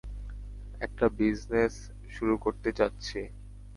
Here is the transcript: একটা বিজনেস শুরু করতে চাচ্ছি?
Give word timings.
একটা 0.81 1.05
বিজনেস 1.17 1.73
শুরু 2.09 2.33
করতে 2.37 2.69
চাচ্ছি? 2.77 3.19